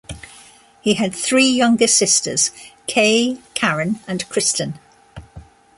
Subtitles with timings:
[0.81, 2.49] He had three younger sisters,
[2.87, 4.79] Kay, Karen and Kristen.